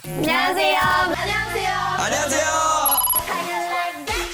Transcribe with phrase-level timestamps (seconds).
[0.00, 0.79] 안녕하세요.
[0.79, 1.71] 안녕하세요.
[1.99, 2.49] 안녕하세요.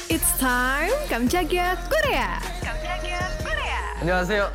[0.07, 2.39] It's time 깜짝이야 Korea.
[3.99, 4.51] 안녕하세요.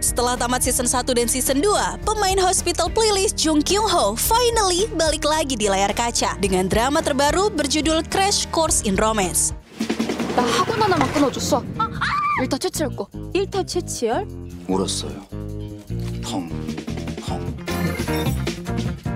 [0.00, 5.22] Setelah tamat season 1 dan season 2, pemain Hospital Playlist Jung Kyung Ho finally balik
[5.22, 9.54] lagi di layar kaca dengan drama terbaru berjudul Crash Course in Romance.
[10.34, 11.62] 나 학원 하나만 끊어줬어.
[12.42, 13.06] 일타 채취할 거.
[13.34, 14.26] 일타 채취할?
[14.66, 15.22] 울었어요.
[16.26, 16.50] 텅,
[17.22, 17.54] 텅.
[17.78, 18.47] thank you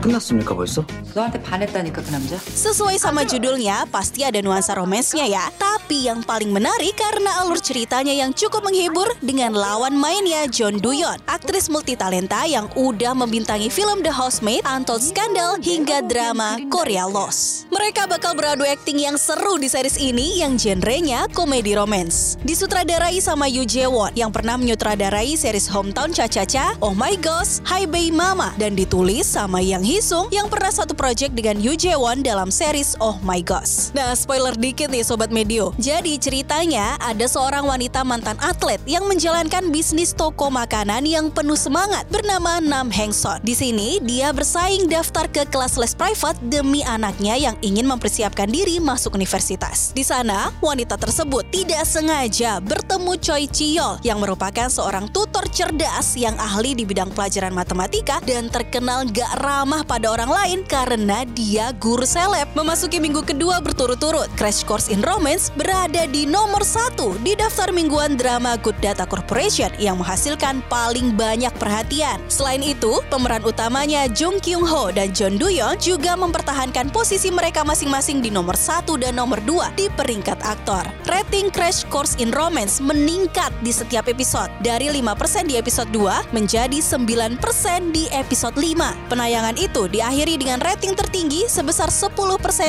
[0.02, 0.86] 끝났습니까 벌써?
[1.14, 2.38] 너한테 반했다니까 그 남자.
[2.38, 5.50] Sesuai sama judulnya, pasti ada nuansa romansnya ya.
[5.58, 11.18] Tapi yang paling menarik karena alur ceritanya yang cukup menghibur dengan lawan mainnya John Duyon,
[11.26, 17.66] aktris multitalenta yang udah membintangi film The Housemaid, Untold Scandal, hingga drama Korea Lost.
[17.74, 22.38] Mereka bakal beradu akting yang seru di series ini yang genrenya komedi romance.
[22.46, 28.14] Disutradarai sama Yu Jae-won yang pernah menyutradarai series Hometown Cha-Cha-Cha, Oh My Gosh, Hi Bae
[28.14, 32.97] Mama, dan ditulis sama Yang Hisung yang pernah satu project dengan Yu Jae-won dalam series
[32.97, 33.93] Oh My Gosh.
[33.93, 35.77] Nah, spoiler dikit nih Sobat Medio.
[35.77, 42.09] Jadi ceritanya ada seorang wanita mantan atlet yang menjalankan bisnis toko makanan yang penuh semangat
[42.09, 43.37] bernama Nam Heng Son.
[43.45, 48.81] Di sini dia bersaing daftar ke kelas les private demi anaknya yang ingin mempersiapkan diri
[48.81, 49.93] masuk universitas.
[49.93, 56.33] Di sana, wanita tersebut tidak sengaja bertemu Choi Chiyol yang merupakan seorang tutor cerdas yang
[56.41, 62.07] ahli di bidang pelajaran matematika dan terkenal gak ramah pada orang lain karena dia guru
[62.07, 62.49] seleb.
[62.57, 68.15] Memasuki minggu kedua berturut-turut, Crash Course in Romance berada di nomor satu di daftar mingguan
[68.17, 72.19] drama Good Data Corporation yang menghasilkan paling banyak perhatian.
[72.27, 78.23] Selain itu, pemeran utamanya Jung Kyung Ho dan John Duyon juga mempertahankan posisi mereka masing-masing
[78.23, 80.87] di nomor satu dan nomor dua di peringkat aktor.
[81.11, 86.79] Rating Crash Course in Romance meningkat di setiap episode dari 5% di episode 2 menjadi
[86.79, 89.11] 9% di episode 5.
[89.11, 92.13] Penayangan itu diakhiri dengan rating tertinggi sebesar 10%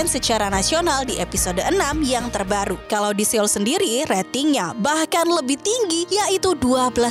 [0.08, 2.80] secara nasional di episode 6 yang terbaru.
[2.88, 7.04] Kalau di Seoul sendiri, ratingnya bahkan lebih tinggi yaitu 12%.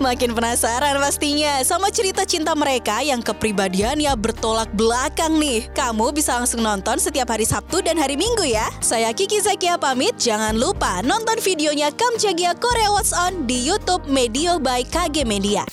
[0.00, 5.68] Makin penasaran pastinya sama cerita cinta mereka yang kepribadiannya bertolak belakang nih.
[5.76, 8.72] Kamu bisa langsung nonton setiap hari Sabtu dan hari Minggu ya.
[8.80, 14.56] Saya Kiki Zakia pamit, jangan lupa nonton videonya Kamjagia Korea What's On di YouTube Medio
[14.56, 15.68] by KG Media.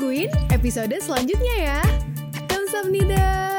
[0.00, 1.80] Tungguin episode selanjutnya ya.
[2.48, 3.49] Kamsahamnida.